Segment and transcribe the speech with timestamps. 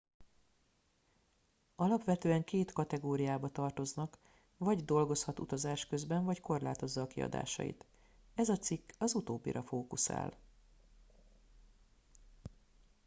[1.75, 4.17] alapvetően két kategóriába tartoznak
[4.57, 7.85] vagy dolgozhat utazás közben vagy korlátozza a kiadásait
[8.35, 10.33] ez a cikk az utóbbira fókuszál